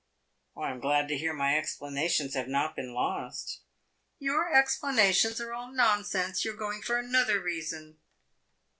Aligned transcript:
"I 0.57 0.71
am 0.71 0.79
glad 0.79 1.07
to 1.09 1.15
hear 1.15 1.31
my 1.31 1.55
explanations 1.55 2.33
have 2.33 2.47
not 2.47 2.75
been 2.75 2.91
lost." 2.91 3.61
"Your 4.17 4.51
explanations 4.51 5.39
are 5.39 5.53
all 5.53 5.71
nonsense. 5.71 6.43
You 6.43 6.53
are 6.55 6.57
going 6.57 6.81
for 6.81 6.97
another 6.97 7.39
reason." 7.39 7.99